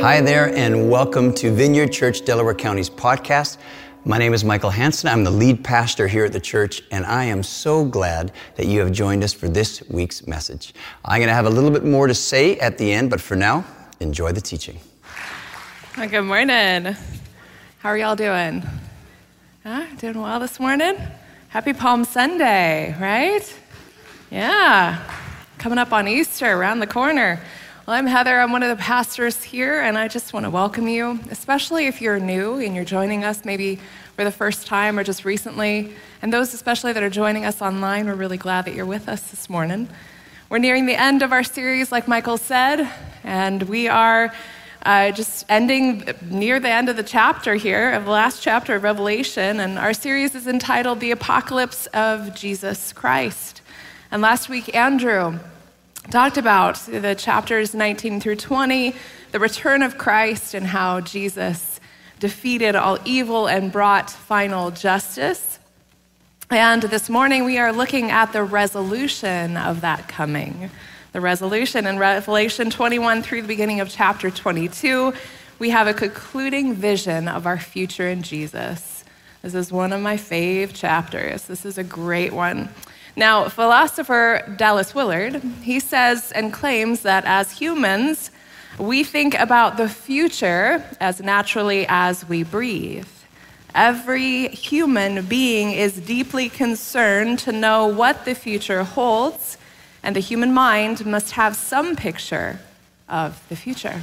[0.00, 3.58] Hi there, and welcome to Vineyard Church Delaware County's podcast.
[4.04, 5.08] My name is Michael Hanson.
[5.08, 8.78] I'm the lead pastor here at the church, and I am so glad that you
[8.78, 10.72] have joined us for this week's message.
[11.04, 13.34] I'm going to have a little bit more to say at the end, but for
[13.34, 13.64] now,
[13.98, 14.78] enjoy the teaching.
[15.96, 16.94] Well, good morning.
[17.80, 18.62] How are y'all doing?
[19.64, 19.84] Huh?
[19.98, 20.96] Doing well this morning?
[21.48, 23.52] Happy Palm Sunday, right?
[24.30, 25.02] Yeah.
[25.58, 27.40] Coming up on Easter around the corner.
[27.88, 28.38] Well, I'm Heather.
[28.38, 32.02] I'm one of the pastors here, and I just want to welcome you, especially if
[32.02, 33.80] you're new and you're joining us maybe
[34.14, 35.94] for the first time or just recently.
[36.20, 39.30] And those, especially that are joining us online, we're really glad that you're with us
[39.30, 39.88] this morning.
[40.50, 42.92] We're nearing the end of our series, like Michael said,
[43.24, 44.34] and we are
[44.82, 48.82] uh, just ending near the end of the chapter here, of the last chapter of
[48.82, 49.60] Revelation.
[49.60, 53.62] And our series is entitled The Apocalypse of Jesus Christ.
[54.10, 55.38] And last week, Andrew
[56.10, 58.94] talked about the chapters 19 through 20,
[59.32, 61.80] the return of Christ and how Jesus
[62.18, 65.58] defeated all evil and brought final justice.
[66.50, 70.70] And this morning we are looking at the resolution of that coming.
[71.12, 75.12] The resolution in Revelation 21 through the beginning of chapter 22,
[75.58, 79.04] we have a concluding vision of our future in Jesus.
[79.42, 81.44] This is one of my fave chapters.
[81.44, 82.70] This is a great one.
[83.18, 88.30] Now, philosopher Dallas Willard, he says and claims that as humans,
[88.78, 93.08] we think about the future as naturally as we breathe.
[93.74, 99.58] Every human being is deeply concerned to know what the future holds,
[100.04, 102.60] and the human mind must have some picture
[103.08, 104.00] of the future.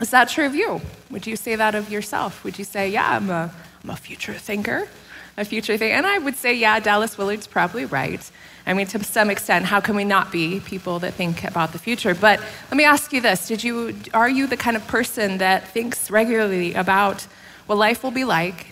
[0.00, 0.80] Is that true of you?
[1.10, 2.42] Would you say that of yourself?
[2.42, 4.88] Would you say, yeah, I'm a, I'm a future thinker?
[5.36, 5.92] A future thing.
[5.92, 8.30] And I would say, yeah, Dallas Willard's probably right.
[8.66, 11.78] I mean, to some extent, how can we not be people that think about the
[11.78, 12.14] future?
[12.14, 12.40] But
[12.70, 16.10] let me ask you this: Did you are you the kind of person that thinks
[16.10, 17.26] regularly about
[17.66, 18.68] what life will be like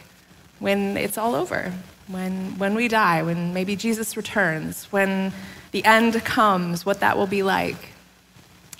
[0.60, 1.72] when it's all over,
[2.06, 5.32] when when we die, when maybe Jesus returns, when
[5.72, 7.90] the end comes, what that will be like?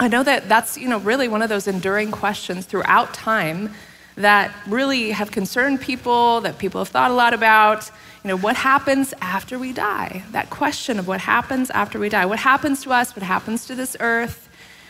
[0.00, 3.75] I know that that's you know really one of those enduring questions throughout time
[4.16, 7.90] that really have concerned people, that people have thought a lot about.
[8.24, 10.24] You know, what happens after we die?
[10.30, 12.26] That question of what happens after we die.
[12.26, 13.16] What happens to us?
[13.16, 14.48] What happens to this earth?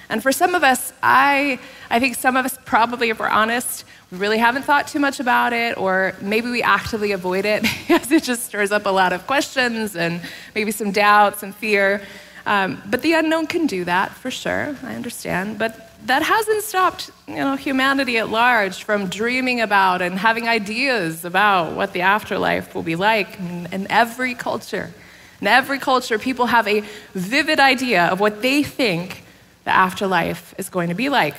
[0.09, 3.85] And for some of us, I, I think some of us probably, if we're honest,
[4.11, 8.13] we really haven't thought too much about it, or maybe we actively avoid it because
[8.13, 10.21] it just stirs up a lot of questions and
[10.55, 12.03] maybe some doubts and fear.
[12.45, 15.59] Um, but the unknown can do that for sure, I understand.
[15.59, 21.25] But that hasn't stopped you know, humanity at large from dreaming about and having ideas
[21.25, 24.93] about what the afterlife will be like in, in every culture.
[25.41, 26.83] In every culture, people have a
[27.15, 29.25] vivid idea of what they think
[29.65, 31.37] the afterlife is going to be like.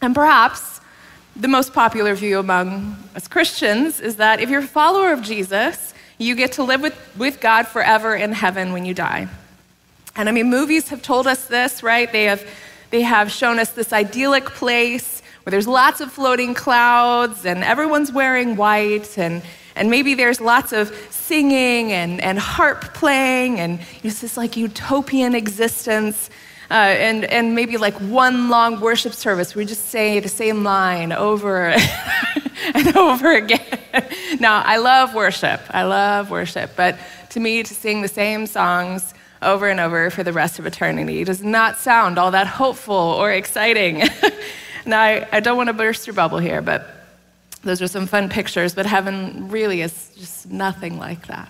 [0.00, 0.80] And perhaps
[1.34, 5.92] the most popular view among us Christians is that if you're a follower of Jesus,
[6.18, 9.28] you get to live with, with God forever in heaven when you die.
[10.14, 12.10] And I mean, movies have told us this, right?
[12.10, 12.46] They have
[12.90, 18.12] they have shown us this idyllic place where there's lots of floating clouds and everyone's
[18.12, 19.42] wearing white and
[19.76, 25.34] and maybe there's lots of singing and, and harp playing and it's this like utopian
[25.34, 26.30] existence
[26.70, 30.64] uh, and, and maybe like one long worship service where we just say the same
[30.64, 31.66] line over
[32.74, 33.60] and over again.
[34.40, 35.60] now, I love worship.
[35.70, 36.72] I love worship.
[36.74, 36.98] But
[37.30, 41.20] to me, to sing the same songs over and over for the rest of eternity.
[41.20, 44.02] It does not sound all that hopeful or exciting.
[44.86, 46.88] now, I, I don't want to burst your bubble here, but
[47.62, 51.48] those are some fun pictures, but heaven really is just nothing like that,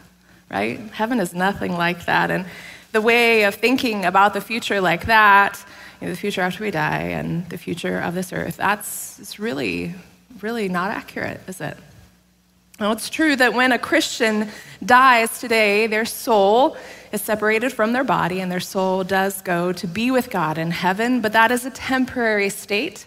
[0.50, 0.80] right?
[0.92, 2.30] Heaven is nothing like that.
[2.30, 2.46] And
[2.92, 5.62] the way of thinking about the future like that,
[6.00, 9.38] you know, the future after we die and the future of this earth, that's it's
[9.38, 9.94] really,
[10.40, 11.76] really not accurate, is it?
[12.78, 14.48] Now, it's true that when a Christian
[14.84, 16.76] dies today, their soul
[17.12, 20.70] is separated from their body and their soul does go to be with God in
[20.70, 23.06] heaven, but that is a temporary state.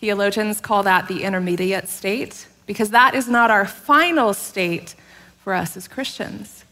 [0.00, 4.94] Theologians call that the intermediate state because that is not our final state
[5.42, 6.64] for us as Christians.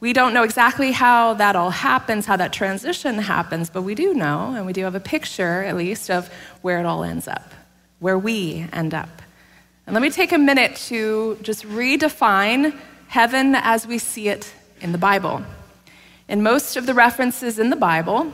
[0.00, 4.14] We don't know exactly how that all happens, how that transition happens, but we do
[4.14, 6.28] know, and we do have a picture at least of
[6.62, 7.52] where it all ends up,
[7.98, 9.22] where we end up.
[9.86, 12.78] And let me take a minute to just redefine
[13.08, 15.42] heaven as we see it in the Bible.
[16.28, 18.32] In most of the references in the Bible,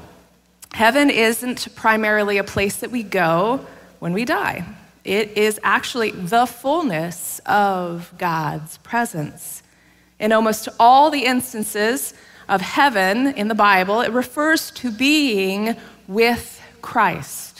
[0.73, 3.65] heaven isn't primarily a place that we go
[4.01, 4.65] when we die.
[5.05, 9.63] It is actually the fullness of God's presence.
[10.19, 12.15] In almost all the instances
[12.49, 15.77] of heaven in the Bible, it refers to being
[16.09, 17.55] with Christ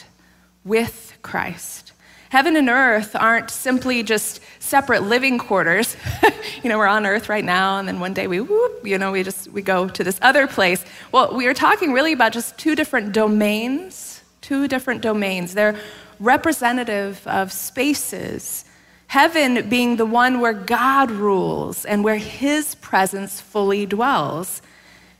[0.65, 1.84] with Christ.
[2.29, 5.95] Heaven and earth aren't simply just separate living quarters.
[6.63, 9.11] you know, we're on earth right now, and then one day we whoop, you know,
[9.11, 10.83] we just we go to this other place.
[11.11, 15.53] Well, we are talking really about just two different domains, two different domains.
[15.53, 15.75] They're
[16.19, 18.65] representative of spaces.
[19.07, 24.61] Heaven being the one where God rules and where his presence fully dwells.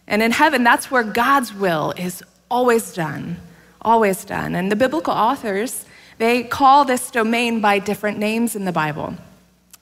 [0.07, 3.37] And in heaven, that's where God's will is always done,
[3.81, 4.55] always done.
[4.55, 5.85] And the biblical authors,
[6.17, 9.15] they call this domain by different names in the Bible,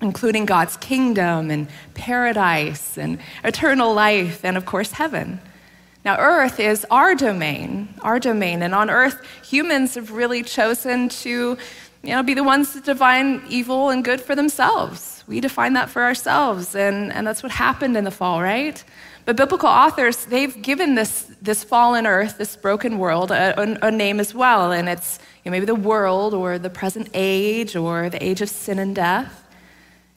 [0.02, 5.40] including God's kingdom and paradise and eternal life and, of course, heaven.
[6.04, 8.62] Now, earth is our domain, our domain.
[8.62, 11.58] And on earth, humans have really chosen to
[12.04, 15.24] you know, be the ones that define evil and good for themselves.
[15.26, 18.84] We define that for ourselves, and, and that's what happened in the fall, right?
[19.26, 24.20] But biblical authors, they've given this, this fallen earth, this broken world, a, a, name
[24.20, 24.74] as well.
[24.74, 28.50] And it's you know, maybe the world or the present age or the age of
[28.50, 29.48] sin and death.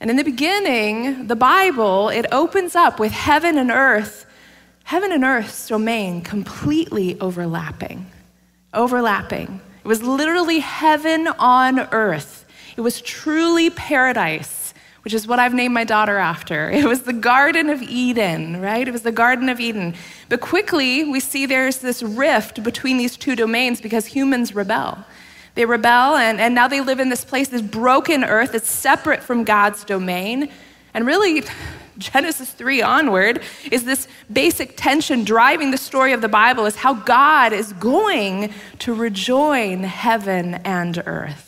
[0.01, 4.27] And in the beginning, the Bible, it opens up with heaven and earth,
[4.85, 8.11] heaven and earth's domain completely overlapping.
[8.75, 9.61] Overlapping.
[9.85, 12.45] It was literally heaven on earth.
[12.77, 14.66] It was truly paradise
[15.07, 16.69] which is what I've named my daughter after.
[16.75, 18.89] It was the Garden of Eden, right?
[18.89, 19.95] It was the Garden of Eden.
[20.29, 24.99] But quickly, we see there's this rift between these two domains because humans rebel.
[25.55, 29.23] They rebel, and, and now they live in this place, this broken earth that's separate
[29.23, 30.51] from God's domain.
[30.93, 31.45] And really,
[31.99, 36.95] Genesis 3 onward is this basic tension driving the story of the Bible is how
[36.95, 41.46] God is going to rejoin heaven and earth.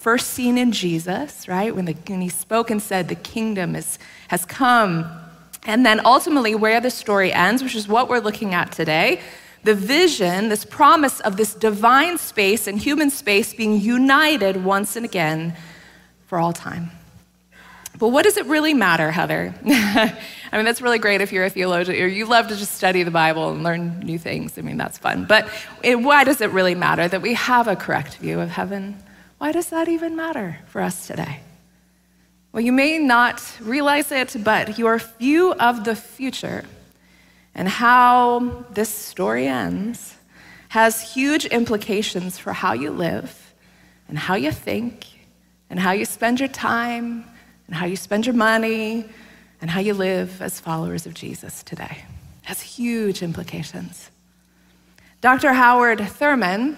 [0.00, 1.76] First seen in Jesus, right?
[1.76, 3.98] When, the, when he spoke and said, The kingdom is,
[4.28, 5.06] has come.
[5.66, 9.20] And then ultimately, where the story ends, which is what we're looking at today,
[9.62, 15.04] the vision, this promise of this divine space and human space being united once and
[15.04, 15.54] again
[16.28, 16.90] for all time.
[17.98, 19.54] But what does it really matter, Heather?
[19.66, 20.16] I
[20.54, 23.10] mean, that's really great if you're a theologian or you love to just study the
[23.10, 24.56] Bible and learn new things.
[24.56, 25.26] I mean, that's fun.
[25.26, 25.46] But
[25.82, 28.96] it, why does it really matter that we have a correct view of heaven?
[29.40, 31.40] Why does that even matter for us today?
[32.52, 36.66] Well, you may not realize it, but your view of the future
[37.54, 40.14] and how this story ends
[40.68, 43.54] has huge implications for how you live
[44.08, 45.06] and how you think
[45.70, 47.24] and how you spend your time
[47.66, 49.06] and how you spend your money
[49.62, 52.04] and how you live as followers of Jesus today.
[52.42, 54.10] It has huge implications.
[55.22, 55.54] Dr.
[55.54, 56.76] Howard Thurman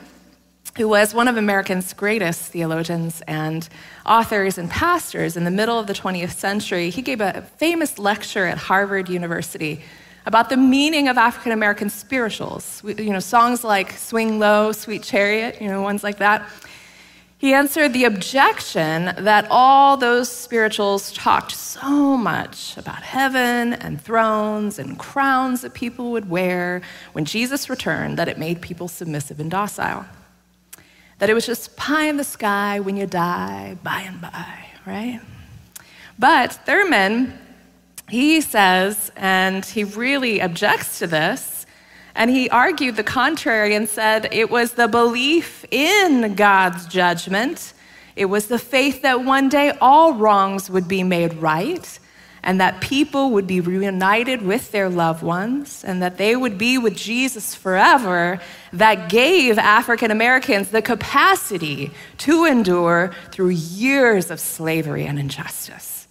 [0.76, 3.68] who was one of America's greatest theologians and
[4.06, 8.46] authors and pastors in the middle of the 20th century, he gave a famous lecture
[8.46, 9.82] at Harvard University
[10.24, 12.82] about the meaning of African American spirituals.
[12.84, 16.48] You know, songs like Swing Low, Sweet Chariot, you know, ones like that.
[17.36, 24.78] He answered the objection that all those spirituals talked so much about heaven and thrones
[24.78, 26.82] and crowns that people would wear
[27.14, 30.06] when Jesus returned that it made people submissive and docile
[31.22, 35.20] that it was just pie in the sky when you die, by and by, right?
[36.18, 37.38] But Thurman,
[38.08, 41.64] he says, and he really objects to this,
[42.16, 47.72] and he argued the contrary and said it was the belief in God's judgment,
[48.16, 52.00] it was the faith that one day all wrongs would be made right,
[52.44, 56.76] and that people would be reunited with their loved ones and that they would be
[56.76, 58.40] with Jesus forever
[58.72, 66.08] that gave African Americans the capacity to endure through years of slavery and injustice.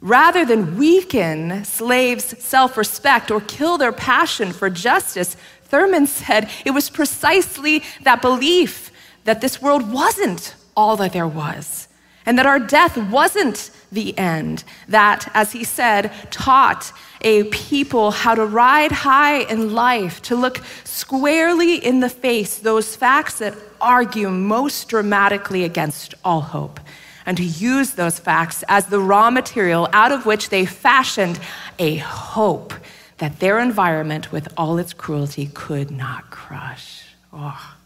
[0.00, 6.72] Rather than weaken slaves' self respect or kill their passion for justice, Thurman said it
[6.72, 8.90] was precisely that belief
[9.24, 11.88] that this world wasn't all that there was
[12.26, 14.64] and that our death wasn't the end.
[14.88, 20.60] That, as he said, taught a people how to ride high in life, to look
[20.82, 26.80] squarely in the face those facts that argue most dramatically against all hope,
[27.26, 31.38] and to use those facts as the raw material out of which they fashioned
[31.78, 32.74] a hope
[33.18, 37.04] that their environment, with all its cruelty, could not crush.
[37.32, 37.76] Oh.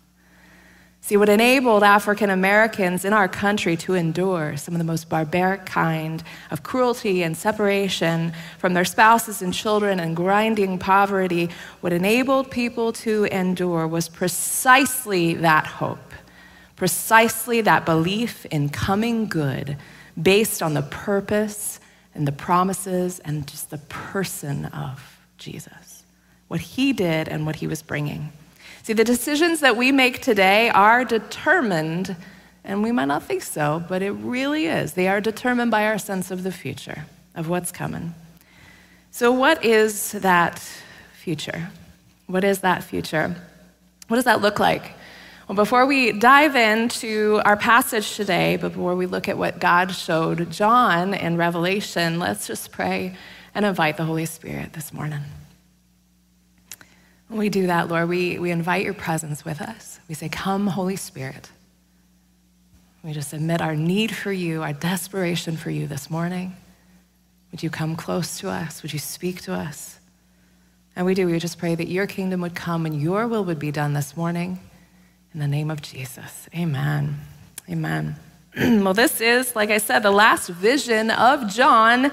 [1.07, 5.65] See, what enabled African Americans in our country to endure some of the most barbaric
[5.65, 6.21] kind
[6.51, 11.49] of cruelty and separation from their spouses and children and grinding poverty,
[11.81, 16.13] what enabled people to endure was precisely that hope,
[16.75, 19.77] precisely that belief in coming good
[20.21, 21.79] based on the purpose
[22.17, 26.03] and the promises and just the person of Jesus,
[26.49, 28.33] what he did and what he was bringing.
[28.87, 32.15] See, the decisions that we make today are determined,
[32.63, 34.93] and we might not think so, but it really is.
[34.93, 38.15] They are determined by our sense of the future, of what's coming.
[39.11, 40.61] So, what is that
[41.21, 41.71] future?
[42.29, 43.35] What is that future?
[44.07, 44.93] What does that look like?
[45.49, 50.53] Well, before we dive into our passage today, before we look at what God showed
[50.53, 53.17] John in Revelation, let's just pray
[53.53, 55.23] and invite the Holy Spirit this morning.
[57.29, 59.99] We do that, Lord, we, we invite your presence with us.
[60.09, 61.51] We say, Come, Holy Spirit.
[63.03, 66.57] We just admit our need for you, our desperation for you this morning.
[67.53, 68.83] Would you come close to us?
[68.83, 69.99] Would you speak to us?
[70.97, 71.27] And we do.
[71.27, 74.17] We just pray that your kingdom would come and your will would be done this
[74.17, 74.59] morning.
[75.35, 76.49] In the name of Jesus.
[76.55, 77.21] Amen.
[77.69, 78.17] Amen.
[78.57, 82.11] well, this is, like I said, the last vision of John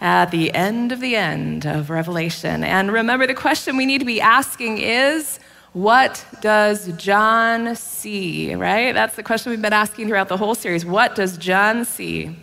[0.00, 2.62] at the end of the end of Revelation.
[2.62, 5.40] And remember, the question we need to be asking is
[5.72, 8.92] what does John see, right?
[8.92, 10.84] That's the question we've been asking throughout the whole series.
[10.84, 12.34] What does John see?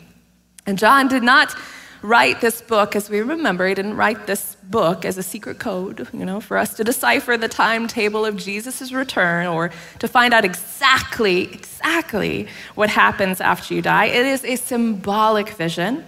[0.66, 1.56] And John did not
[2.02, 6.08] write this book, as we remember, he didn't write this book as a secret code,
[6.14, 10.46] you know, for us to decipher the timetable of Jesus' return or to find out
[10.46, 14.06] exactly, exactly what happens after you die.
[14.06, 16.06] It is a symbolic vision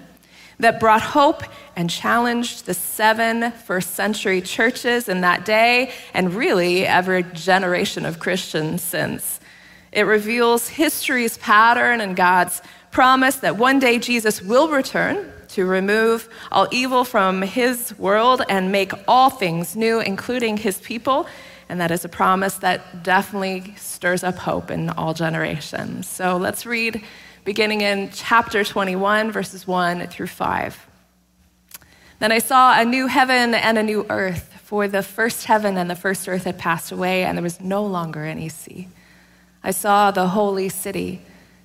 [0.60, 1.44] that brought hope
[1.76, 8.20] and challenged the seven first century churches in that day and really every generation of
[8.20, 9.40] Christians since.
[9.92, 12.62] It reveals history's pattern and God's
[12.92, 18.72] promise that one day Jesus will return to remove all evil from his world and
[18.72, 21.28] make all things new, including his people.
[21.70, 26.08] And that is a promise that definitely stirs up hope in all generations.
[26.08, 27.04] So let's read
[27.48, 30.86] beginning in chapter 21, verses 1 through 5.
[32.20, 35.90] Then I saw a new heaven and a new earth, for the first heaven and
[35.90, 38.90] the first earth had passed away, and there was no longer any sea.
[39.64, 41.22] I saw the holy city,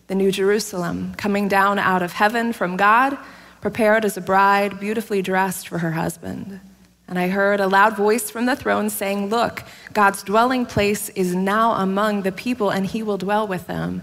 [0.06, 3.18] the new Jerusalem, coming down out of heaven from God,
[3.60, 6.60] prepared as a bride, beautifully dressed for her husband.
[7.08, 11.34] And I heard a loud voice from the throne saying, Look, God's dwelling place is
[11.34, 14.02] now among the people, and he will dwell with them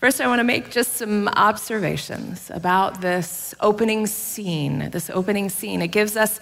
[0.00, 4.90] First, I want to make just some observations about this opening scene.
[4.90, 5.82] This opening scene.
[5.82, 6.38] It gives us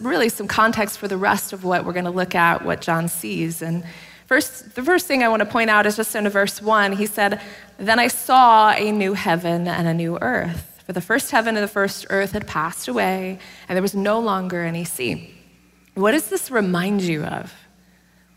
[0.00, 3.06] really some context for the rest of what we're going to look at, what John
[3.08, 3.60] sees.
[3.60, 3.84] And
[4.24, 6.92] first, the first thing I want to point out is just in verse 1.
[6.92, 7.42] He said,
[7.76, 10.82] Then I saw a new heaven and a new earth.
[10.86, 14.20] For the first heaven and the first earth had passed away, and there was no
[14.20, 15.34] longer any sea.
[15.92, 17.52] What does this remind you of?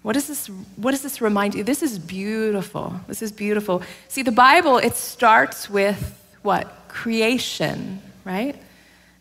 [0.03, 1.63] What does this what does this remind you?
[1.63, 2.99] This is beautiful.
[3.07, 3.81] This is beautiful.
[4.09, 6.89] See, the Bible, it starts with what?
[6.89, 8.55] Creation, right?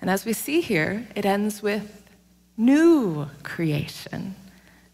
[0.00, 2.02] And as we see here, it ends with
[2.56, 4.34] new creation.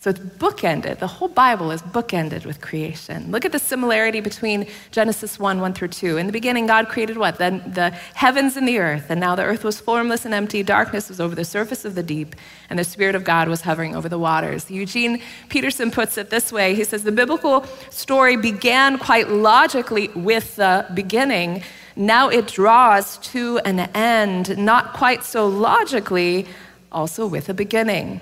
[0.00, 1.00] So it's bookended.
[1.00, 3.32] The whole Bible is bookended with creation.
[3.32, 6.18] Look at the similarity between Genesis 1 1 through 2.
[6.18, 7.38] In the beginning, God created what?
[7.38, 9.06] The, the heavens and the earth.
[9.10, 10.62] And now the earth was formless and empty.
[10.62, 12.36] Darkness was over the surface of the deep.
[12.70, 14.70] And the Spirit of God was hovering over the waters.
[14.70, 20.54] Eugene Peterson puts it this way He says, The biblical story began quite logically with
[20.54, 21.64] the beginning.
[21.96, 26.46] Now it draws to an end, not quite so logically,
[26.92, 28.20] also with a beginning.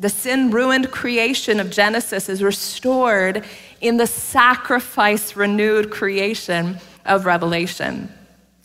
[0.00, 3.44] The sin ruined creation of Genesis is restored
[3.82, 8.10] in the sacrifice renewed creation of Revelation.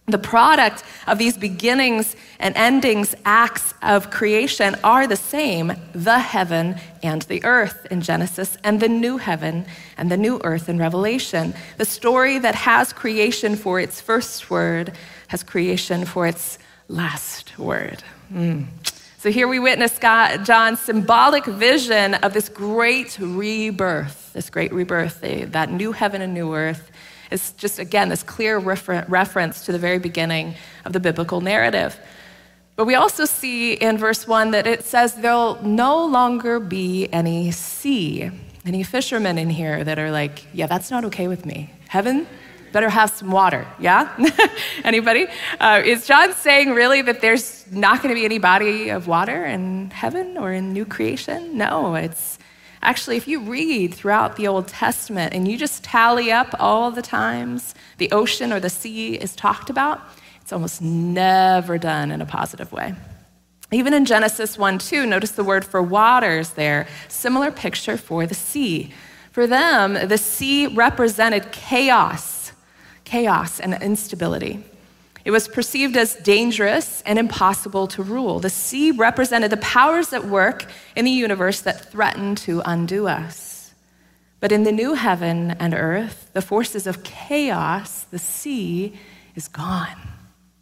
[0.07, 6.75] The product of these beginnings and endings acts of creation are the same the heaven
[7.03, 9.65] and the earth in Genesis, and the new heaven
[9.97, 11.53] and the new earth in Revelation.
[11.77, 14.93] The story that has creation for its first word
[15.27, 18.03] has creation for its last word.
[18.31, 18.67] Mm.
[19.25, 25.21] So here we witness God, John's symbolic vision of this great rebirth, this great rebirth,
[25.21, 26.91] that new heaven and new earth.
[27.31, 30.53] is just, again, this clear refer- reference to the very beginning
[30.85, 31.99] of the biblical narrative.
[32.75, 37.49] But we also see in verse 1 that it says there'll no longer be any
[37.49, 38.29] sea.
[38.63, 41.73] Any fishermen in here that are like, yeah, that's not okay with me.
[41.87, 42.27] Heaven?
[42.75, 44.03] Better have some water, yeah?
[44.83, 45.27] Anybody?
[45.59, 49.45] Uh, is John saying really that there's not going to be any body of water
[49.45, 51.57] in heaven or in new creation?
[51.57, 52.37] No, it's
[52.81, 57.01] Actually, if you read throughout the Old Testament and you just tally up all the
[57.01, 60.01] times the ocean or the sea is talked about,
[60.41, 62.93] it's almost never done in a positive way.
[63.71, 66.87] Even in Genesis 1 2, notice the word for waters there.
[67.07, 68.93] Similar picture for the sea.
[69.31, 72.34] For them, the sea represented chaos,
[73.05, 74.63] chaos and instability.
[75.23, 78.39] It was perceived as dangerous and impossible to rule.
[78.39, 83.73] The sea represented the powers at work in the universe that threatened to undo us.
[84.39, 88.93] But in the new heaven and earth, the forces of chaos, the sea,
[89.33, 89.97] is gone,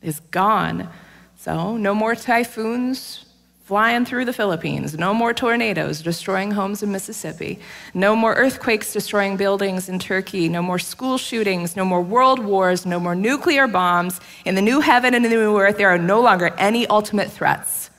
[0.01, 0.89] is gone.
[1.35, 3.25] So, no more typhoons
[3.63, 7.60] flying through the Philippines, no more tornadoes destroying homes in Mississippi,
[7.93, 12.86] no more earthquakes destroying buildings in Turkey, no more school shootings, no more world wars,
[12.86, 14.20] no more nuclear bombs.
[14.43, 17.89] In the new heaven and the new earth, there are no longer any ultimate threats.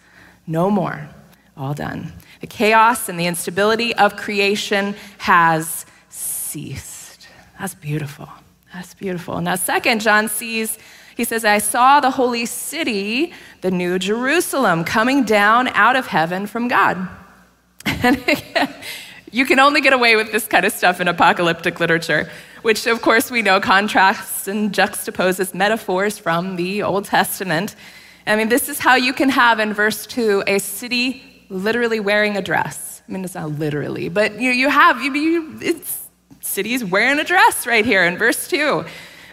[0.46, 1.08] No more.
[1.56, 2.12] All done.
[2.40, 7.26] The chaos and the instability of creation has ceased.
[7.58, 8.28] That's beautiful.
[8.74, 9.40] That's beautiful.
[9.40, 10.78] Now, second, John sees
[11.16, 16.46] he says, I saw the holy city, the new Jerusalem, coming down out of heaven
[16.46, 17.08] from God.
[17.86, 18.18] And
[19.34, 22.30] you can only get away with this kind of stuff in apocalyptic literature,
[22.62, 27.74] which, of course, we know contrasts and juxtaposes metaphors from the Old Testament.
[28.26, 32.36] I mean, this is how you can have in verse 2 a city literally wearing
[32.36, 33.02] a dress.
[33.08, 36.06] I mean, it's not literally, but you, you have, you, you, it's
[36.40, 38.84] cities wearing a dress right here in verse 2.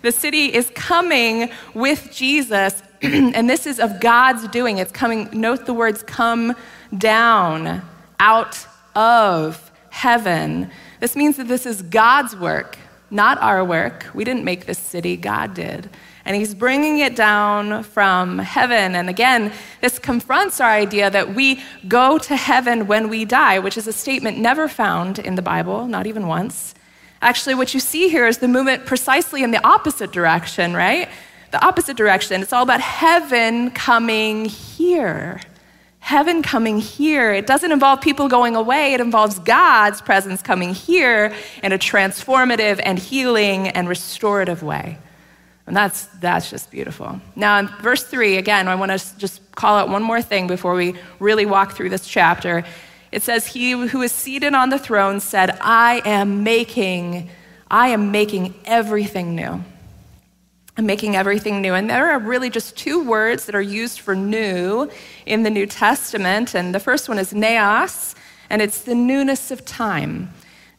[0.01, 4.79] The city is coming with Jesus, and this is of God's doing.
[4.79, 6.55] It's coming, note the words come
[6.97, 7.81] down
[8.19, 8.65] out
[8.95, 10.71] of heaven.
[10.99, 12.77] This means that this is God's work,
[13.11, 14.07] not our work.
[14.13, 15.89] We didn't make this city, God did.
[16.25, 18.95] And he's bringing it down from heaven.
[18.95, 23.77] And again, this confronts our idea that we go to heaven when we die, which
[23.77, 26.75] is a statement never found in the Bible, not even once.
[27.21, 31.07] Actually, what you see here is the movement precisely in the opposite direction, right?
[31.51, 32.41] The opposite direction.
[32.41, 35.39] It's all about heaven coming here.
[35.99, 37.31] Heaven coming here.
[37.31, 42.81] It doesn't involve people going away, it involves God's presence coming here in a transformative
[42.83, 44.97] and healing and restorative way.
[45.67, 47.21] And that's, that's just beautiful.
[47.35, 50.73] Now, in verse 3, again, I want to just call out one more thing before
[50.73, 52.65] we really walk through this chapter.
[53.11, 57.29] It says, He who is seated on the throne said, I am making,
[57.69, 59.63] I am making everything new.
[60.77, 61.73] I'm making everything new.
[61.73, 64.89] And there are really just two words that are used for new
[65.25, 66.55] in the New Testament.
[66.55, 68.15] And the first one is neos,
[68.49, 70.29] and it's the newness of time.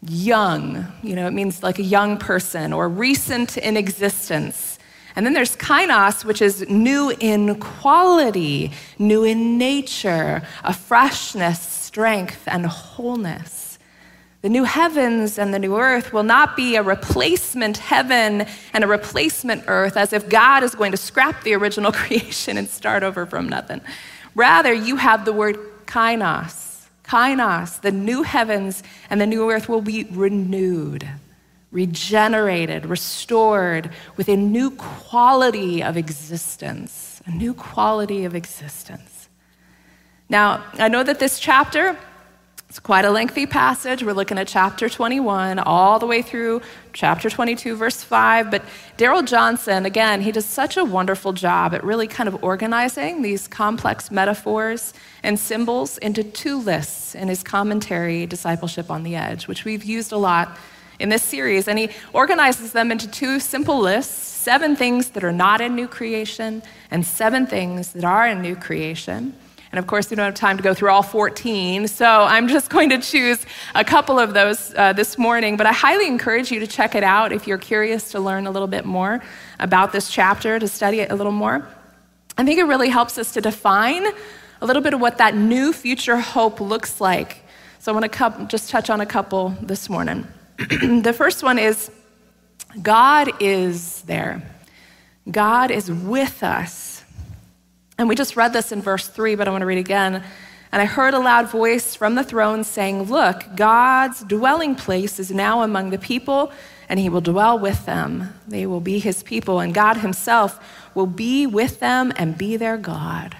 [0.00, 4.78] Young, you know, it means like a young person or recent in existence.
[5.14, 12.42] And then there's kainos, which is new in quality, new in nature, a freshness, strength
[12.46, 13.78] and wholeness.
[14.40, 18.86] The new heavens and the new earth will not be a replacement heaven and a
[18.86, 23.26] replacement earth as if God is going to scrap the original creation and start over
[23.26, 23.82] from nothing.
[24.34, 26.86] Rather, you have the word kainos.
[27.04, 31.06] Kainos, the new heavens and the new earth will be renewed,
[31.72, 37.20] regenerated, restored with a new quality of existence.
[37.26, 39.21] A new quality of existence.
[40.28, 41.96] Now, I know that this chapter
[42.72, 44.02] it's quite a lengthy passage.
[44.02, 46.62] We're looking at chapter 21 all the way through
[46.94, 48.50] chapter 22, verse 5.
[48.50, 48.64] But
[48.96, 53.46] Darrell Johnson, again, he does such a wonderful job at really kind of organizing these
[53.46, 59.66] complex metaphors and symbols into two lists in his commentary, Discipleship on the Edge, which
[59.66, 60.56] we've used a lot
[60.98, 61.68] in this series.
[61.68, 65.86] And he organizes them into two simple lists seven things that are not in new
[65.86, 69.34] creation, and seven things that are in new creation.
[69.72, 72.68] And of course, we don't have time to go through all 14, so I'm just
[72.68, 75.56] going to choose a couple of those uh, this morning.
[75.56, 78.50] But I highly encourage you to check it out if you're curious to learn a
[78.50, 79.22] little bit more
[79.58, 81.66] about this chapter, to study it a little more.
[82.36, 84.04] I think it really helps us to define
[84.60, 87.42] a little bit of what that new future hope looks like.
[87.78, 90.28] So I want to just touch on a couple this morning.
[90.58, 91.90] the first one is
[92.82, 94.42] God is there.
[95.30, 96.91] God is with us
[97.98, 100.22] and we just read this in verse 3, but I want to read again.
[100.72, 105.30] And I heard a loud voice from the throne saying, Look, God's dwelling place is
[105.30, 106.50] now among the people,
[106.88, 108.32] and he will dwell with them.
[108.48, 110.58] They will be his people, and God himself
[110.94, 113.36] will be with them and be their God.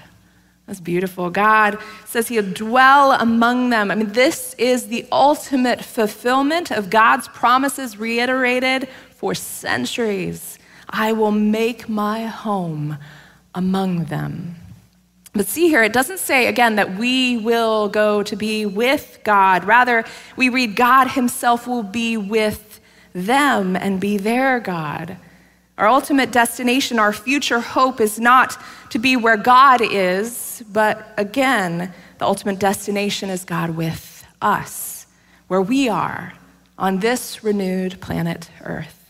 [0.67, 1.31] That's beautiful.
[1.31, 3.91] God says he'll dwell among them.
[3.91, 10.59] I mean, this is the ultimate fulfillment of God's promises reiterated for centuries.
[10.89, 12.99] I will make my home
[13.55, 14.57] among them.
[15.33, 19.65] But see here, it doesn't say again that we will go to be with God.
[19.65, 20.05] Rather,
[20.37, 22.81] we read God Himself will be with
[23.15, 25.17] them and be their God.
[25.79, 31.93] Our ultimate destination, our future hope is not to be where God is, but again,
[32.19, 35.07] the ultimate destination is God with us,
[35.49, 36.35] where we are
[36.77, 39.02] on this renewed planet Earth.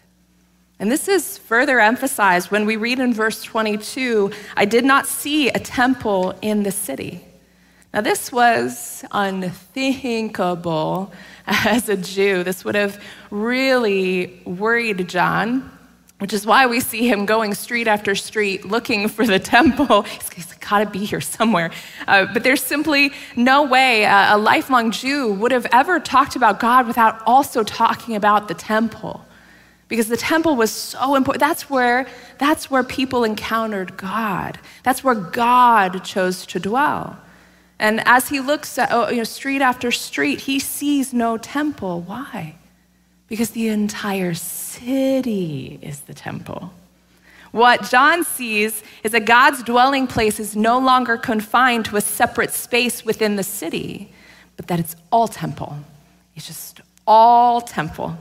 [0.82, 5.48] And this is further emphasized when we read in verse 22 I did not see
[5.48, 7.24] a temple in the city.
[7.94, 11.12] Now, this was unthinkable
[11.46, 12.42] as a Jew.
[12.42, 15.70] This would have really worried John,
[16.18, 20.02] which is why we see him going street after street looking for the temple.
[20.02, 21.70] He's, got to be here somewhere.
[22.08, 26.58] Uh, but there's simply no way a, a lifelong Jew would have ever talked about
[26.58, 29.24] God without also talking about the temple
[29.92, 31.38] because the temple was so important.
[31.38, 32.06] That's where,
[32.38, 34.58] that's where people encountered God.
[34.84, 37.18] That's where God chose to dwell.
[37.78, 42.00] And as he looks at oh, you know, street after street, he sees no temple.
[42.00, 42.54] Why?
[43.28, 46.72] Because the entire city is the temple.
[47.50, 52.54] What John sees is that God's dwelling place is no longer confined to a separate
[52.54, 54.10] space within the city,
[54.56, 55.76] but that it's all temple.
[56.34, 58.16] It's just all temple.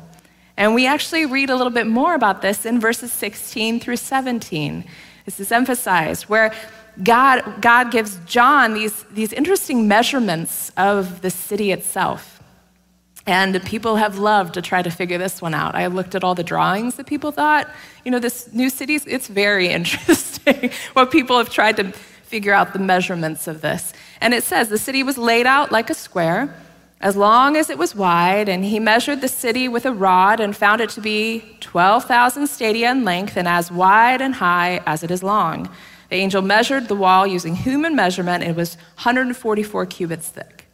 [0.62, 4.86] And we actually read a little bit more about this in verses 16 through 17.
[5.26, 6.54] This is emphasized where
[7.02, 12.43] God, God gives John these, these interesting measurements of the city itself.
[13.26, 15.74] And people have loved to try to figure this one out.
[15.74, 17.67] I looked at all the drawings that people thought,
[18.06, 22.74] you know, this new city, it's very interesting what people have tried to figure out
[22.74, 23.93] the measurements of this.
[24.21, 26.56] And it says the city was laid out like a square
[27.02, 30.56] as long as it was wide, and he measured the city with a rod and
[30.56, 35.10] found it to be 12,000 stadia in length and as wide and high as it
[35.10, 35.68] is long.
[36.10, 40.68] The angel measured the wall using human measurement, and it was 144 cubits thick.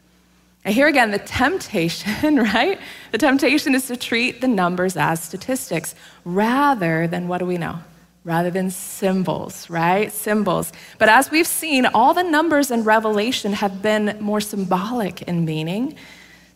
[0.65, 2.77] And here again, the temptation, right?
[3.13, 7.79] The temptation is to treat the numbers as statistics rather than what do we know?
[8.25, 10.11] Rather than symbols, right?
[10.11, 10.73] Symbols.
[10.97, 15.95] But as we've seen, all the numbers in Revelation have been more symbolic in meaning.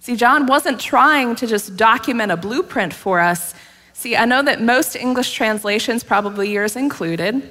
[0.01, 3.53] See, John wasn't trying to just document a blueprint for us.
[3.93, 7.47] See, I know that most English translations, probably yours included,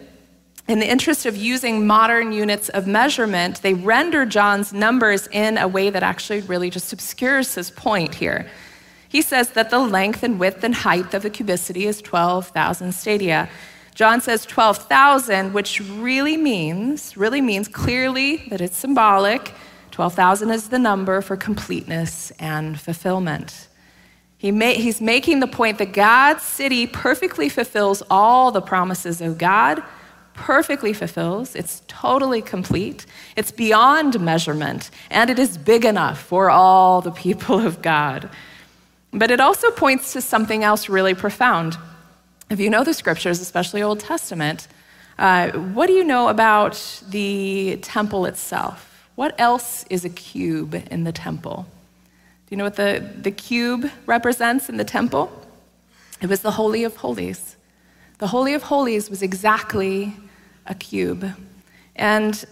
[0.67, 5.69] in the interest of using modern units of measurement, they render John's numbers in a
[5.69, 8.51] way that actually really just obscures his point here.
[9.09, 13.49] He says that the length and width and height of the cubicity is 12,000 stadia.
[13.95, 19.55] John says 12,000, which really means, really means clearly that it's symbolic
[20.01, 23.69] 12,000 is the number for completeness and fulfillment.
[24.39, 29.83] He he's making the point that God's city perfectly fulfills all the promises of God,
[30.33, 31.55] perfectly fulfills.
[31.55, 33.05] It's totally complete.
[33.37, 38.31] It's beyond measurement, and it is big enough for all the people of God.
[39.13, 41.77] But it also points to something else really profound.
[42.49, 44.67] If you know the scriptures, especially Old Testament,
[45.19, 48.90] uh, what do you know about the temple itself?
[49.21, 51.67] What else is a cube in the temple?
[52.47, 55.31] Do you know what the, the cube represents in the temple?
[56.23, 57.57] It was the Holy of Holies.
[58.17, 60.17] The Holy of Holies was exactly
[60.65, 61.35] a cube.
[61.95, 62.47] And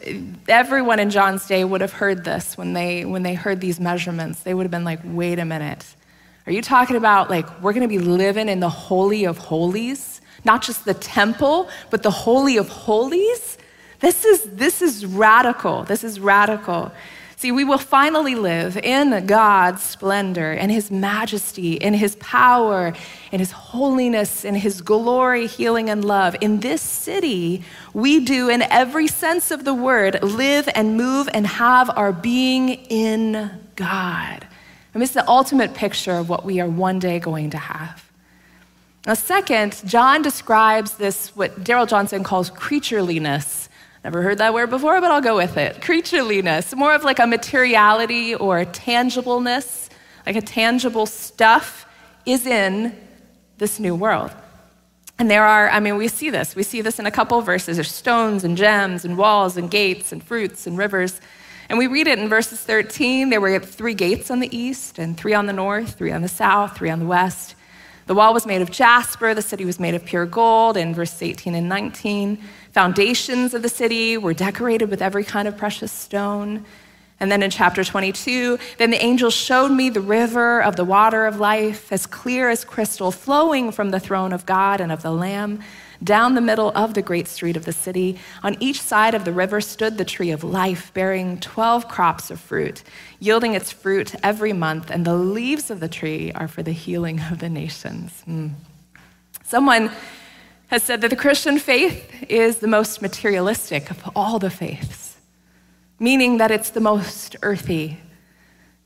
[0.46, 4.40] everyone in John's day would have heard this when they, when they heard these measurements.
[4.40, 5.86] They would have been like, wait a minute.
[6.44, 10.20] Are you talking about like we're going to be living in the Holy of Holies?
[10.44, 13.56] Not just the temple, but the Holy of Holies?
[14.00, 15.84] This is, this is radical.
[15.84, 16.92] This is radical.
[17.36, 22.92] See, we will finally live in God's splendor and His majesty, in His power,
[23.30, 26.34] in His holiness, in His glory, healing, and love.
[26.40, 27.62] In this city,
[27.94, 32.70] we do, in every sense of the word, live and move and have our being
[32.70, 34.44] in God.
[34.92, 38.10] And this is the ultimate picture of what we are one day going to have.
[39.06, 43.67] Now, second, John describes this, what Darrell Johnson calls creatureliness
[44.04, 45.76] Never heard that word before, but I'll go with it.
[45.80, 49.88] Creatureliness, more of like a materiality or a tangibleness,
[50.24, 51.86] like a tangible stuff
[52.24, 52.96] is in
[53.58, 54.30] this new world.
[55.18, 56.54] And there are, I mean, we see this.
[56.54, 57.76] We see this in a couple verses.
[57.76, 61.20] There's stones and gems and walls and gates and fruits and rivers.
[61.68, 63.30] And we read it in verses 13.
[63.30, 66.28] There were three gates on the east and three on the north, three on the
[66.28, 67.56] south, three on the west.
[68.08, 71.20] The wall was made of jasper, the city was made of pure gold in verse
[71.20, 72.38] 18 and 19.
[72.72, 76.64] Foundations of the city were decorated with every kind of precious stone.
[77.20, 81.26] And then in chapter 22, then the angel showed me the river of the water
[81.26, 85.10] of life, as clear as crystal, flowing from the throne of God and of the
[85.10, 85.60] Lamb.
[86.02, 89.32] Down the middle of the great street of the city, on each side of the
[89.32, 92.84] river, stood the tree of life, bearing 12 crops of fruit,
[93.18, 97.20] yielding its fruit every month, and the leaves of the tree are for the healing
[97.30, 98.22] of the nations.
[98.28, 98.52] Mm.
[99.42, 99.90] Someone
[100.68, 105.16] has said that the Christian faith is the most materialistic of all the faiths,
[105.98, 107.98] meaning that it's the most earthy.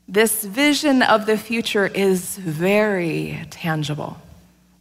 [0.07, 4.17] This vision of the future is very tangible.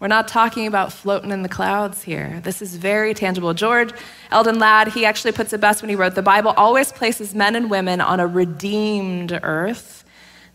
[0.02, 2.40] We're not talking about floating in the clouds here.
[2.42, 3.54] This is very tangible.
[3.54, 3.92] George
[4.32, 7.54] Eldon Ladd, he actually puts it best when he wrote The Bible always places men
[7.54, 10.04] and women on a redeemed earth,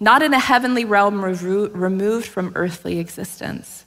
[0.02, 3.86] not in a heavenly realm removed from earthly existence.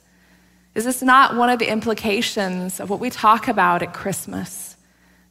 [0.73, 4.70] Is this not one of the implications of what we talk about at Christmas?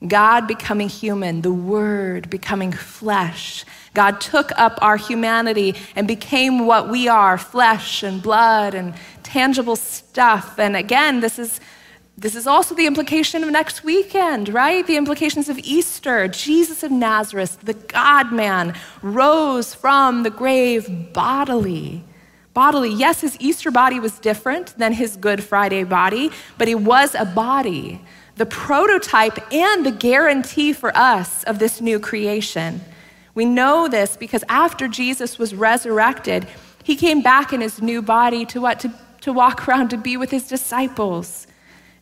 [0.07, 3.65] God becoming human, the Word becoming flesh.
[3.93, 9.77] God took up our humanity and became what we are flesh and blood and tangible
[9.77, 10.59] stuff.
[10.59, 11.61] And again, this is,
[12.17, 14.87] this is also the implication of next weekend, right?
[14.87, 16.29] The implications of Easter.
[16.29, 22.05] Jesus of Nazareth, the God man, rose from the grave bodily.
[22.55, 22.93] Bodily.
[22.93, 27.27] Yes, his Easter body was different than his Good Friday body, but he was a
[27.27, 28.01] body
[28.41, 32.81] the prototype and the guarantee for us of this new creation.
[33.35, 36.47] We know this because after Jesus was resurrected,
[36.83, 38.81] he came back in his new body to what?
[38.81, 41.47] To, to walk around, to be with his disciples.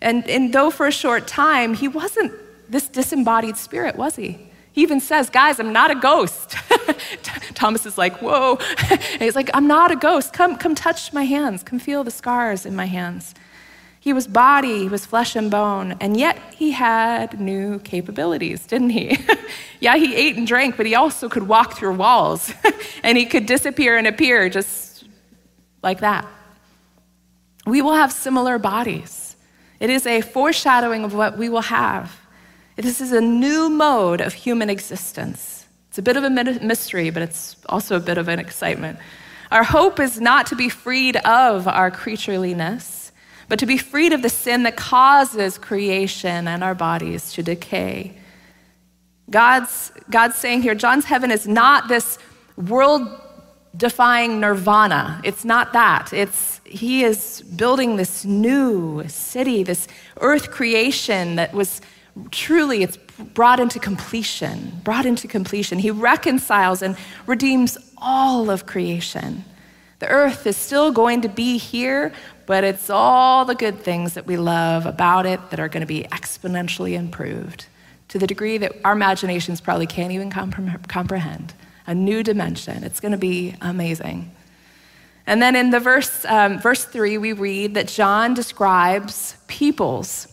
[0.01, 2.33] And, and though for a short time, he wasn't
[2.69, 4.39] this disembodied spirit, was he?
[4.71, 6.55] He even says, Guys, I'm not a ghost.
[7.57, 8.61] Thomas is like, Whoa.
[9.19, 10.33] he's like, I'm not a ghost.
[10.35, 11.65] Come, come touch my hands.
[11.65, 13.35] Come feel the scars in my hands.
[14.09, 18.89] He was body, he was flesh and bone, and yet he had new capabilities, didn't
[18.89, 19.19] he?
[19.81, 22.51] yeah, he ate and drank, but he also could walk through walls
[23.03, 25.05] and he could disappear and appear just
[25.83, 26.27] like that.
[27.67, 29.37] We will have similar bodies.
[29.79, 32.19] It is a foreshadowing of what we will have.
[32.77, 35.67] This is a new mode of human existence.
[35.91, 39.01] It's a bit of a mystery, but it's also a bit of an excitement.
[39.53, 42.98] Our hope is not to be freed of our creatureliness
[43.49, 48.17] but to be freed of the sin that causes creation and our bodies to decay.
[49.31, 52.19] God's, God's saying here, John's heaven is not this
[52.57, 53.09] world
[53.77, 55.21] defying nirvana.
[55.25, 56.13] It's not that.
[56.13, 59.87] It's, he is building this new city, this
[60.21, 61.81] earth creation that was
[62.31, 62.97] truly, it's
[63.35, 65.79] brought into completion, brought into completion.
[65.79, 69.45] He reconciles and redeems all of creation.
[69.99, 72.13] The earth is still going to be here,
[72.49, 75.87] but it's all the good things that we love about it that are going to
[75.87, 77.67] be exponentially improved
[78.09, 81.53] to the degree that our imaginations probably can't even comprehend.
[81.87, 82.85] A new dimension.
[82.85, 84.35] It's going to be amazing.
[85.27, 90.27] And then in the verse, um, verse three, we read that John describes peoples,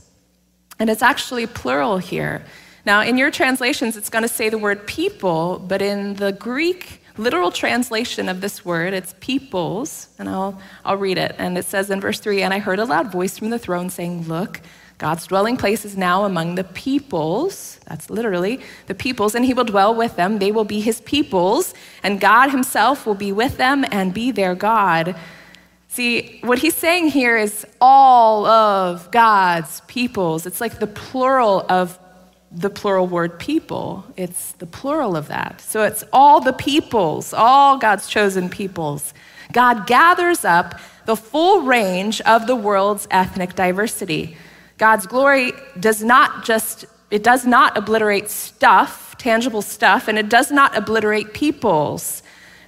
[0.80, 2.46] and it's actually plural here.
[2.86, 7.02] Now, in your translations, it's going to say the word people, but in the Greek,
[7.18, 8.94] literal translation of this word.
[8.94, 11.36] It's peoples, and I'll, I'll read it.
[11.38, 13.90] And it says in verse 3 And I heard a loud voice from the throne
[13.90, 14.62] saying, Look,
[14.98, 17.80] God's dwelling place is now among the peoples.
[17.86, 20.40] That's literally the peoples, and he will dwell with them.
[20.40, 24.56] They will be his peoples, and God himself will be with them and be their
[24.56, 25.16] God.
[25.90, 30.46] See, what he's saying here is all of God's peoples.
[30.46, 32.00] It's like the plural of
[32.52, 34.06] the plural word people.
[34.16, 35.62] It's the plural of that.
[35.62, 39.14] So it's all the peoples, all God's chosen peoples.
[39.52, 44.38] God gathers up the full range of the world's ethnic diversity.
[44.78, 50.52] God's glory does not just, it does not obliterate stuff, tangible stuff, and it does
[50.52, 52.24] not obliterate peoples.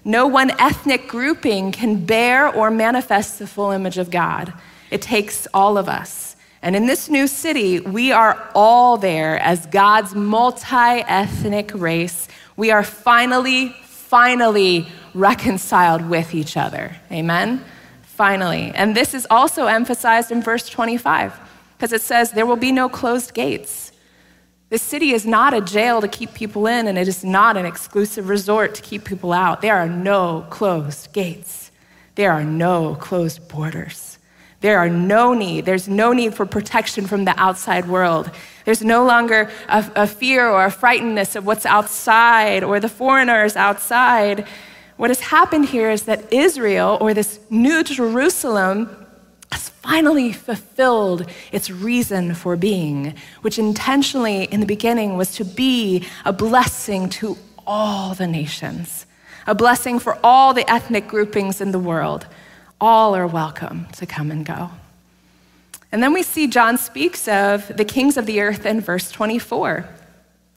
[0.06, 4.54] No one ethnic grouping can bear or manifest the full image of God.
[4.90, 6.27] It takes all of us.
[6.62, 12.28] And in this new city, we are all there as God's multi ethnic race.
[12.56, 16.96] We are finally, finally reconciled with each other.
[17.12, 17.63] Amen?
[18.04, 18.72] Finally.
[18.76, 21.39] And this is also emphasized in verse 25
[21.78, 23.91] because it says, There will be no closed gates.
[24.70, 27.65] This city is not a jail to keep people in, and it is not an
[27.65, 29.62] exclusive resort to keep people out.
[29.62, 31.72] There are no closed gates,
[32.15, 34.16] there are no closed borders.
[34.62, 35.65] There are no need.
[35.65, 38.32] There's no need for protection from the outside world.
[38.65, 43.56] There's no longer a, a, fear or a frightenedness of what's outside or the foreigners
[43.56, 44.48] outside.
[44.98, 49.06] What has happened here is that Israel, or this new Jerusalem,
[49.52, 56.08] has finally fulfilled its reason for being, which intentionally in the beginning was to be
[56.26, 59.06] a blessing to all the nations,
[59.46, 62.26] a blessing for all the ethnic groupings in the world
[62.80, 64.70] all are welcome to come and go.
[65.92, 69.88] And then we see John speaks of the kings of the earth in verse 24.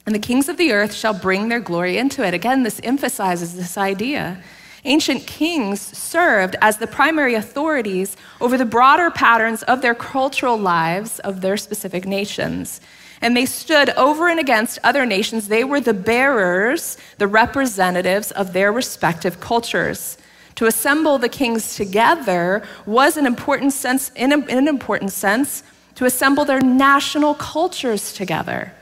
[0.07, 2.35] And the kings of the earth shall bring their glory into it.
[2.35, 4.43] Again, this emphasizes this idea.
[4.85, 11.19] Ancient kings served as the primary authorities over the broader patterns of their cultural lives
[11.21, 12.81] of their specific nations.
[13.21, 15.49] And they stood over and against other nations.
[15.49, 20.17] They were the bearers, the representatives of their respective cultures.
[20.61, 25.63] To assemble the kings together was an important sense, in, a, in an important sense,
[25.95, 28.75] to assemble their national cultures together.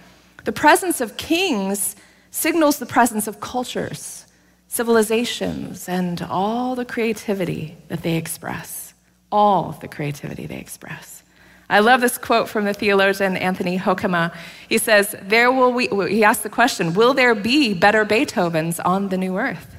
[0.43, 1.95] The presence of kings
[2.33, 4.27] signals the presence of cultures,
[4.67, 8.93] civilizations, and all the creativity that they express.
[9.31, 11.23] All the creativity they express.
[11.71, 14.35] I love this quote from the theologian Anthony Hoekema.
[14.69, 19.11] He says, there will we, he asked the question, will there be better Beethovens on
[19.11, 19.77] the new earth?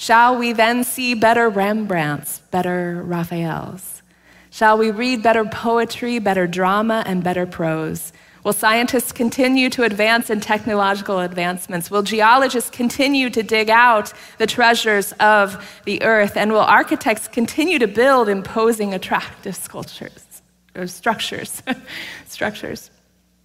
[0.00, 4.00] Shall we then see better Rembrandts, better Raphaels?
[4.48, 8.12] Shall we read better poetry, better drama, and better prose?
[8.44, 11.90] Will scientists continue to advance in technological advancements?
[11.90, 16.36] Will geologists continue to dig out the treasures of the earth?
[16.36, 20.42] And will architects continue to build imposing, attractive sculptures
[20.76, 21.60] or structures?
[22.28, 22.92] structures.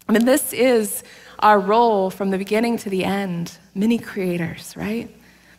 [0.08, 1.04] I mean, this is
[1.40, 5.10] our role from the beginning to the end, many creators, right?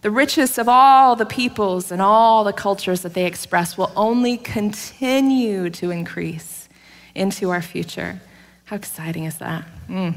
[0.04, 4.36] The richest of all the peoples and all the cultures that they express will only
[4.36, 6.68] continue to increase
[7.14, 8.20] into our future.
[8.66, 9.64] How exciting is that?
[9.88, 10.14] Mm.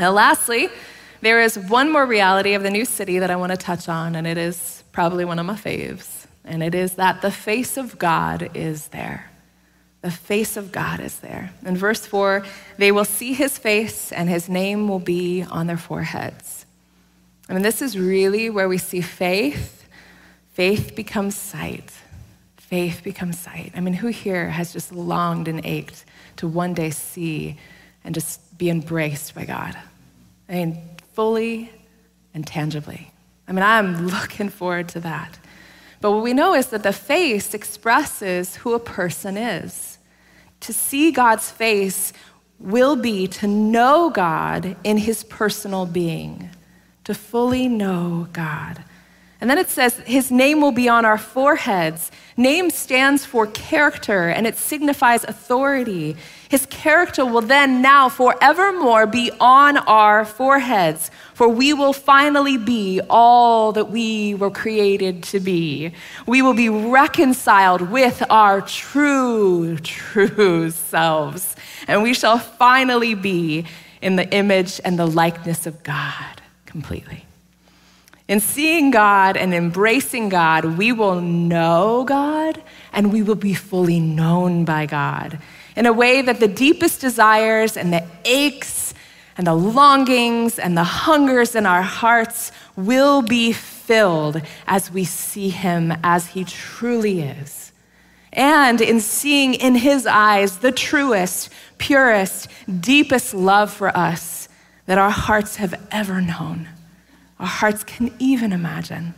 [0.00, 0.68] Now, lastly,
[1.20, 4.16] there is one more reality of the new city that I want to touch on,
[4.16, 6.26] and it is probably one of my faves.
[6.44, 9.30] And it is that the face of God is there.
[10.00, 11.52] The face of God is there.
[11.64, 12.44] In verse 4,
[12.78, 16.66] they will see his face, and his name will be on their foreheads.
[17.48, 19.88] I mean, this is really where we see faith.
[20.52, 21.90] Faith becomes sight.
[22.56, 23.72] Faith becomes sight.
[23.74, 26.04] I mean, who here has just longed and ached
[26.36, 27.58] to one day see
[28.04, 29.76] and just be embraced by God?
[30.48, 30.78] I mean,
[31.14, 31.70] fully
[32.32, 33.10] and tangibly.
[33.48, 35.38] I mean, I'm looking forward to that.
[36.00, 39.98] But what we know is that the face expresses who a person is.
[40.60, 42.12] To see God's face
[42.58, 46.50] will be to know God in his personal being
[47.04, 48.84] to fully know God.
[49.42, 52.12] And then it says, His name will be on our foreheads.
[52.36, 56.16] Name stands for character and it signifies authority.
[56.48, 63.00] His character will then now forevermore be on our foreheads, for we will finally be
[63.10, 65.92] all that we were created to be.
[66.24, 71.56] We will be reconciled with our true, true selves,
[71.88, 73.66] and we shall finally be
[74.00, 76.41] in the image and the likeness of God
[76.72, 77.26] completely.
[78.28, 82.62] In seeing God and embracing God, we will know God
[82.94, 85.38] and we will be fully known by God
[85.76, 88.94] in a way that the deepest desires and the aches
[89.36, 95.50] and the longings and the hungers in our hearts will be filled as we see
[95.50, 97.72] Him as He truly is.
[98.32, 102.48] And in seeing in His eyes the truest, purest,
[102.80, 104.41] deepest love for us
[104.86, 106.68] that our hearts have ever known,
[107.38, 109.14] our hearts can even imagine.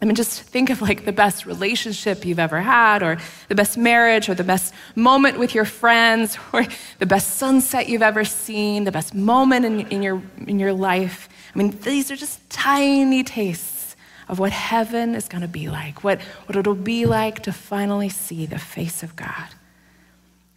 [0.00, 3.76] I mean, just think of like the best relationship you've ever had, or the best
[3.76, 6.64] marriage, or the best moment with your friends, or
[6.98, 11.28] the best sunset you've ever seen, the best moment in, in, your, in your life.
[11.54, 13.96] I mean, these are just tiny tastes
[14.28, 18.08] of what heaven is going to be like, what, what it'll be like to finally
[18.08, 19.48] see the face of God.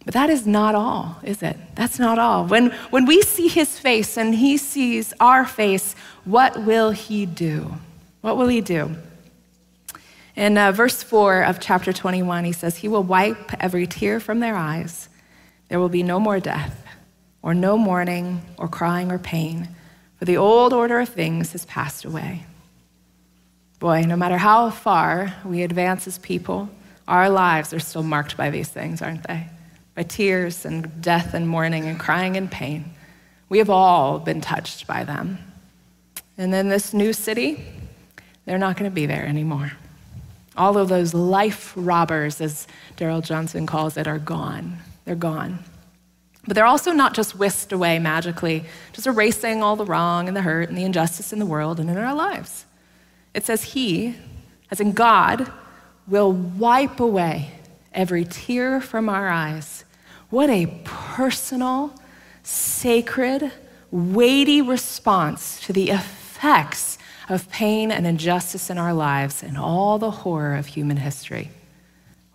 [0.04, 1.56] But that is not all, is it?
[1.76, 2.46] That's not all.
[2.46, 7.74] When, when we see his face and he sees our face, what will he do?
[8.20, 8.96] What will he do?
[10.34, 14.40] In uh, verse 4 of chapter 21, he says, He will wipe every tear from
[14.40, 15.08] their eyes.
[15.68, 16.84] There will be no more death,
[17.42, 19.68] or no mourning, or crying, or pain,
[20.18, 22.46] for the old order of things has passed away.
[23.78, 26.70] Boy, no matter how far we advance as people,
[27.08, 29.48] our lives are still marked by these things, aren't they?
[29.94, 32.94] By tears and death and mourning and crying and pain.
[33.48, 35.38] We have all been touched by them.
[36.38, 37.64] And then this new city,
[38.46, 39.72] they're not going to be there anymore.
[40.56, 44.78] All of those life robbers, as Darrell Johnson calls it, are gone.
[45.04, 45.58] They're gone.
[46.46, 50.42] But they're also not just whisked away magically, just erasing all the wrong and the
[50.42, 52.64] hurt and the injustice in the world and in our lives.
[53.32, 54.16] It says, He,
[54.70, 55.50] as in God,
[56.08, 57.52] will wipe away
[57.94, 59.84] every tear from our eyes.
[60.30, 61.94] What a personal,
[62.42, 63.52] sacred,
[63.90, 70.10] weighty response to the effects of pain and injustice in our lives and all the
[70.10, 71.50] horror of human history.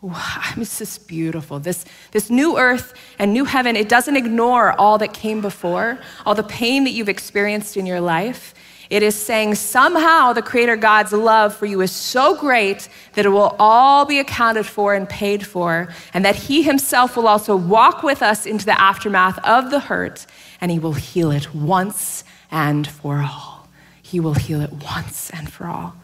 [0.02, 1.60] Wow, it's just beautiful.
[1.60, 6.36] This, this new earth and new heaven, it doesn't ignore all that came before, all
[6.36, 8.54] the pain that you've experienced in your life.
[8.90, 13.30] It is saying somehow the Creator God's love for you is so great that it
[13.30, 18.04] will all be accounted for and paid for, and that He Himself will also walk
[18.04, 20.26] with us into the aftermath of the hurt,
[20.62, 23.68] and He will heal it once and for all.
[24.02, 25.96] He will heal it once and for all.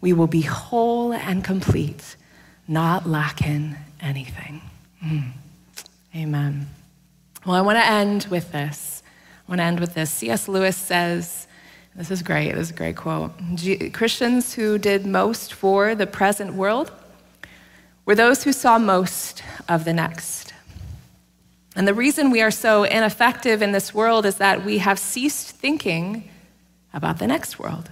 [0.00, 2.16] We will be whole and complete,
[2.68, 4.62] not lacking anything.
[5.02, 5.32] Mm.
[6.14, 6.68] Amen.
[7.46, 9.02] Well, I want to end with this.
[9.46, 10.10] I want to end with this.
[10.10, 10.48] C.S.
[10.48, 11.46] Lewis says,
[11.94, 12.52] this is great.
[12.52, 13.32] This is a great quote.
[13.92, 16.92] Christians who did most for the present world
[18.06, 20.52] were those who saw most of the next.
[21.76, 25.50] And the reason we are so ineffective in this world is that we have ceased
[25.50, 26.28] thinking
[26.92, 27.90] about the next world.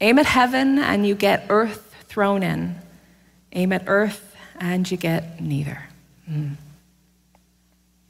[0.00, 2.76] Aim at heaven and you get earth thrown in.
[3.52, 5.86] Aim at earth and you get neither.
[6.30, 6.56] Mm.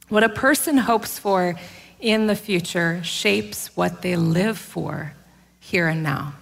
[0.09, 1.55] What a person hopes for
[1.99, 5.13] in the future shapes what they live for
[5.59, 6.33] here and now.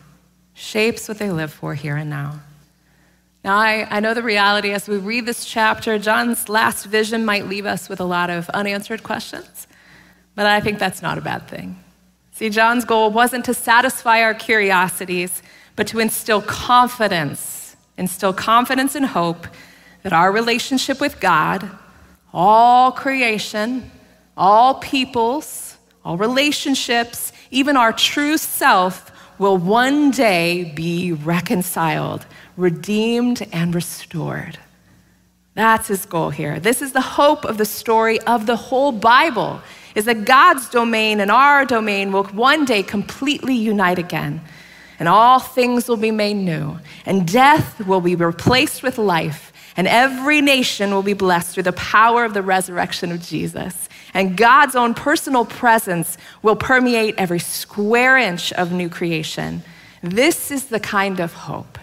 [0.53, 2.41] Shapes what they live for here and now.
[3.43, 7.47] Now, I, I know the reality as we read this chapter, John's last vision might
[7.47, 9.67] leave us with a lot of unanswered questions,
[10.33, 11.79] but I think that's not a bad thing.
[12.31, 15.43] See, John's goal wasn't to satisfy our curiosities,
[15.75, 19.47] but to instill confidence, instill confidence and hope
[20.03, 21.69] that our relationship with God,
[22.33, 23.91] all creation,
[24.37, 32.25] all peoples, all relationships, even our true self will one day be reconciled,
[32.57, 34.57] redeemed, and restored.
[35.55, 36.59] That's his goal here.
[36.59, 39.61] This is the hope of the story of the whole Bible
[39.95, 44.41] is that God's domain and our domain will one day completely unite again.
[44.99, 49.87] And all things will be made new, and death will be replaced with life, and
[49.87, 54.77] every nation will be blessed through the power of the resurrection of Jesus and God's
[54.77, 59.61] own personal presence will permeate every square inch of new creation.
[60.01, 61.77] This is the kind of hope.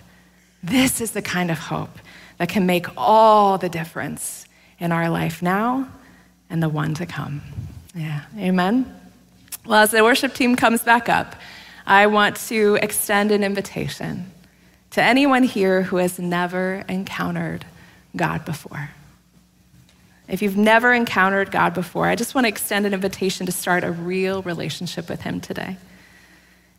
[0.62, 1.98] This is the kind of hope
[2.38, 4.46] that can make all the difference
[4.78, 5.86] in our life now
[6.48, 7.42] and the one to come.
[7.94, 8.98] Yeah, amen.
[9.66, 11.36] Well, as the worship team comes back up,
[11.86, 14.32] I want to extend an invitation
[14.92, 17.66] to anyone here who has never encountered
[18.16, 18.88] God before.
[20.32, 23.84] If you've never encountered God before, I just want to extend an invitation to start
[23.84, 25.76] a real relationship with Him today.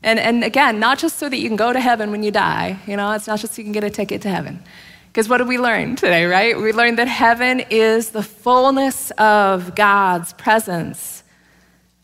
[0.02, 2.80] And, and again, not just so that you can go to heaven when you die,
[2.88, 4.64] you know, it's not just so you can get a ticket to heaven.
[5.06, 6.58] Because what did we learn today, right?
[6.58, 11.24] We learned that heaven is the fullness of God's presence.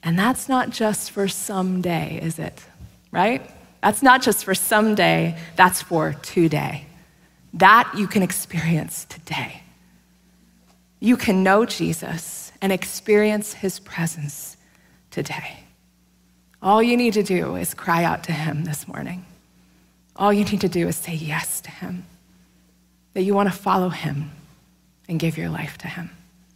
[0.04, 2.64] And that's not just for someday, is it?
[3.10, 3.42] Right?
[3.82, 6.86] That's not just for someday, that's for today.
[7.56, 9.64] That you can experience today
[11.00, 14.58] you can know Jesus and experience his presence
[15.12, 15.60] today.
[16.62, 19.26] All you need to do is cry out to him this morning.
[20.16, 22.06] All you need to do is say yes to him,
[23.14, 24.32] that you want to follow him
[25.08, 26.10] and give your life to him.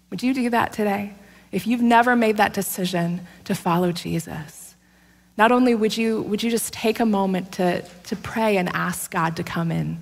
[0.09, 1.13] Would you do that today?
[1.51, 4.75] If you've never made that decision to follow Jesus,
[5.37, 9.09] not only would you, would you just take a moment to, to pray and ask
[9.09, 10.01] God to come in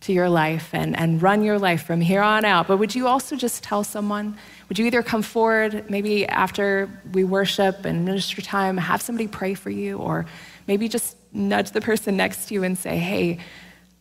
[0.00, 2.66] to your life and, and run your life from here on out.
[2.68, 4.36] But would you also just tell someone?
[4.68, 9.54] Would you either come forward, maybe after we worship and minister time, have somebody pray
[9.54, 10.26] for you, or
[10.66, 13.38] maybe just nudge the person next to you and say, hey,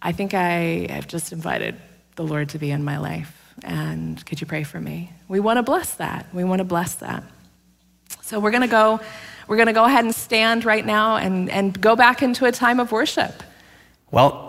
[0.02, 1.76] I think I have just invited
[2.16, 5.12] the Lord to be in my life, and could you pray for me?
[5.28, 6.28] We want to bless that.
[6.34, 7.24] We want to bless that.
[8.22, 9.00] So we're going to go.
[9.48, 12.52] We're going to go ahead and stand right now and, and go back into a
[12.52, 13.42] time of worship.
[14.12, 14.49] Well,